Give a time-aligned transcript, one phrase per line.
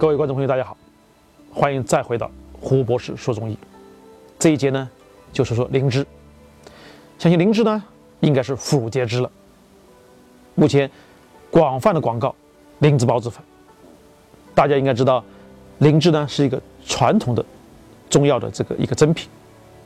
[0.00, 0.74] 各位观众朋友，大家好，
[1.52, 3.58] 欢迎再回到胡博士说中医。
[4.38, 4.88] 这一节呢，
[5.30, 6.06] 就是说灵芝。
[7.18, 7.84] 相信灵芝呢，
[8.20, 9.30] 应该是妇孺皆知了。
[10.54, 10.90] 目前
[11.50, 12.34] 广泛的广告
[12.78, 13.42] 灵芝孢子粉，
[14.54, 15.22] 大家应该知道，
[15.80, 17.44] 灵芝呢是一个传统的
[18.08, 19.28] 中药的这个一个珍品，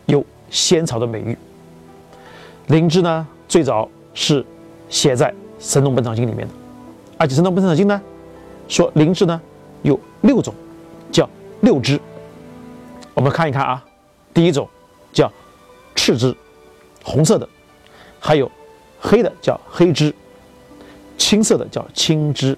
[0.06, 1.36] 有仙草的美誉。
[2.68, 4.46] 灵芝呢，最早是
[4.88, 6.54] 写在《神农本草经》里面的，
[7.18, 8.00] 而且《神农本草经》呢
[8.68, 9.40] 说灵芝呢。
[9.84, 10.52] 有六种，
[11.12, 11.28] 叫
[11.60, 12.00] 六枝。
[13.12, 13.84] 我们看一看啊，
[14.32, 14.68] 第一种
[15.12, 15.30] 叫
[15.94, 16.34] 赤枝，
[17.04, 17.46] 红色的；
[18.18, 18.50] 还有
[18.98, 20.12] 黑的叫黑枝，
[21.16, 22.56] 青色的叫青枝，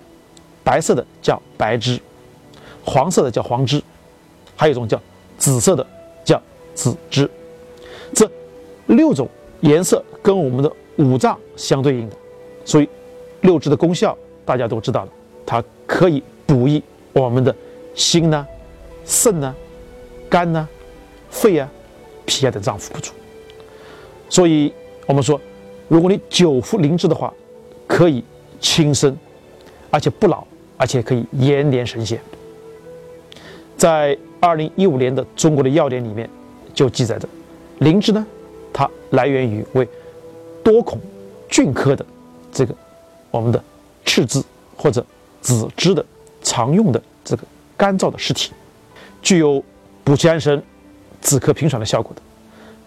[0.64, 2.00] 白色的叫白枝，
[2.84, 3.82] 黄色的叫黄枝，
[4.56, 4.98] 还有一种叫
[5.36, 5.86] 紫色的
[6.24, 6.40] 叫
[6.74, 7.28] 紫枝。
[8.14, 8.30] 这
[8.86, 9.28] 六种
[9.60, 12.16] 颜色跟我们的五脏相对应的，
[12.64, 12.88] 所以
[13.40, 15.10] 六枝的功效大家都知道了，
[15.44, 16.80] 它可以补益。
[17.16, 17.54] 我们的
[17.94, 18.46] 心呢、
[19.06, 19.56] 肾呢、
[20.28, 20.68] 肝呢、
[21.30, 21.66] 肺啊、
[22.26, 23.10] 脾啊等脏腑不足，
[24.28, 24.70] 所以
[25.06, 25.40] 我们说，
[25.88, 27.32] 如果你久服灵芝的话，
[27.86, 28.22] 可以
[28.60, 29.16] 轻身，
[29.90, 32.20] 而且不老，而且可以延年神仙。
[33.78, 36.28] 在二零一五年的中国的药典里面
[36.74, 37.26] 就记载着，
[37.78, 38.26] 灵芝呢，
[38.74, 39.88] 它来源于为
[40.62, 41.00] 多孔
[41.48, 42.04] 菌科的
[42.52, 42.74] 这个
[43.30, 43.64] 我们的
[44.04, 44.42] 赤芝
[44.76, 45.02] 或者
[45.40, 46.04] 紫芝的。
[46.56, 47.42] 常用的这个
[47.76, 48.50] 干燥的尸体，
[49.20, 49.62] 具有
[50.02, 50.62] 补气安神、
[51.20, 52.22] 止咳平喘的效果的。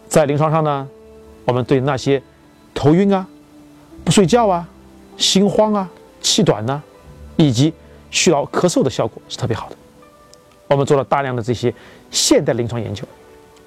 [0.07, 0.89] 在临床上呢，
[1.45, 2.19] 我们对那些
[2.73, 3.27] 头晕啊、
[4.03, 4.67] 不睡觉啊、
[5.17, 5.87] 心慌啊、
[6.19, 6.81] 气短呐，
[7.35, 7.71] 以及
[8.09, 9.75] 虚劳咳嗽的效果是特别好的。
[10.67, 11.71] 我们做了大量的这些
[12.09, 13.03] 现代临床研究，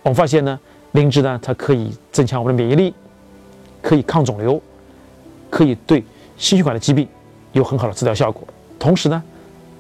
[0.03, 0.59] 我们发现呢，
[0.91, 2.93] 灵芝呢，它可以增强我们的免疫力，
[3.81, 4.61] 可以抗肿瘤，
[5.49, 6.05] 可以对
[6.37, 7.07] 心血管的疾病
[7.53, 8.43] 有很好的治疗效果，
[8.81, 9.23] 同时呢。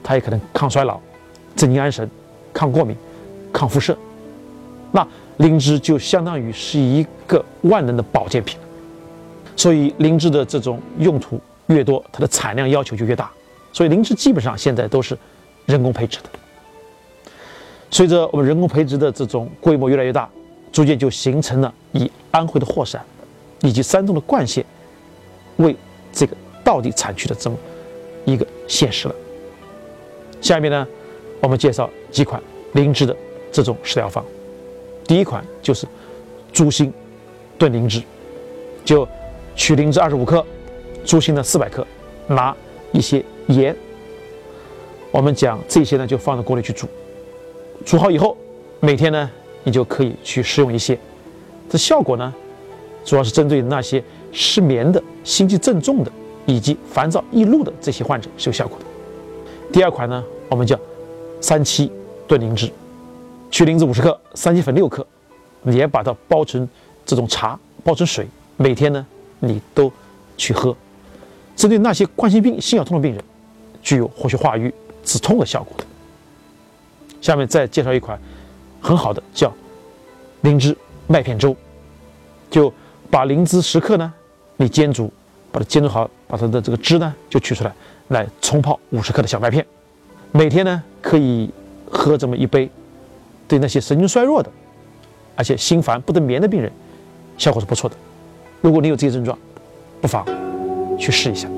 [0.03, 1.00] 它也可能抗衰老、
[1.56, 2.08] 镇静安神、
[2.53, 2.97] 抗过敏、
[3.53, 3.97] 抗辐射。
[4.91, 5.06] 那
[5.39, 8.58] 灵芝就相当于是一个万能的保健品。
[9.57, 13.30] 所以灵芝的这种用途越多，它的产量要求就越大。
[13.73, 15.17] 所以灵芝基本上现在都是
[15.67, 16.29] 人工培植的。
[17.90, 20.29] 随着我们人工培植的这种规模越来越大，
[20.73, 23.01] 逐渐就形成了以安徽的霍山
[23.61, 24.64] 以及山东的冠县
[25.57, 25.77] 为
[26.11, 27.57] 这个道地产区的这么
[28.24, 29.14] 一个现实了。
[30.42, 30.86] 下面呢，
[31.41, 32.42] 我们介绍几款
[32.73, 33.17] 灵芝的
[33.53, 34.23] 这种食疗方。
[35.07, 35.86] 第一款就是
[36.53, 36.92] 猪心
[37.57, 38.03] 炖灵芝，
[38.85, 39.07] 就
[39.55, 40.45] 取灵芝二十五克，
[41.05, 41.86] 猪心呢四百克，
[42.27, 42.55] 拿
[42.91, 43.75] 一些盐。
[45.13, 46.89] 我们讲这些呢，就放在锅里去煮，
[47.85, 48.36] 煮好以后，
[48.81, 49.31] 每天呢
[49.63, 50.98] 你就可以去食用一些。
[51.69, 52.35] 这效果呢，
[53.05, 54.02] 主要是针对那些
[54.33, 56.11] 失眠的、心悸症重的
[56.47, 58.86] 以及烦躁易怒的这些患者是有效果的。
[59.72, 60.78] 第二款呢，我们叫
[61.40, 61.90] 三七
[62.28, 62.70] 炖灵芝，
[63.50, 65.05] 取灵芝五十克，三七粉六克，
[65.64, 66.68] 也把它煲成
[67.06, 68.28] 这种茶，煲成水，
[68.58, 69.05] 每天呢
[69.40, 69.90] 你都
[70.36, 70.77] 去喝，
[71.56, 73.24] 针对那些冠心病、心绞痛的病人，
[73.83, 74.72] 具有活血化瘀、
[75.02, 75.84] 止痛的效果的。
[77.22, 78.20] 下面再介绍一款
[78.78, 79.50] 很好的叫
[80.42, 81.56] 灵芝麦片粥，
[82.50, 82.70] 就
[83.10, 84.12] 把灵芝十克呢，
[84.58, 85.10] 你煎煮，
[85.50, 87.72] 把它煎煮好，把它的这个汁呢就取出来。
[88.12, 89.67] 来冲泡五十克的小麦片，
[90.30, 91.50] 每天呢可以
[91.90, 92.70] 喝这么一杯，
[93.48, 94.50] 对那些神经衰弱的，
[95.34, 96.70] 而且心烦不得眠的病人，
[97.36, 97.96] 效果是不错的。
[98.61, 99.36] 如果你有这些症状，
[100.01, 100.24] 不妨
[100.98, 101.48] 去试一下。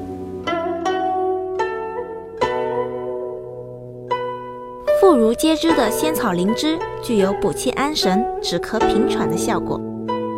[5.00, 9.78] 妇孺皆知的仙草灵芝具有补气安神、止咳平喘的效果，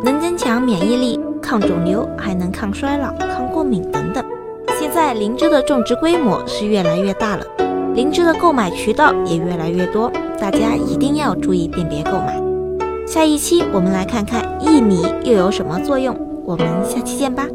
[0.03, 4.36] 能增强免疫力、抗肿瘤，还能抗衰老、抗过敏等等。
[4.87, 7.45] 现在灵芝的种植规模是越来越大了，
[7.93, 10.09] 灵芝的购买渠道也越来越多，
[10.39, 12.41] 大家一定要注意辨别购买。
[13.05, 17.45] 下一期我们来看看薏米又有什么作用，我们下期见吧。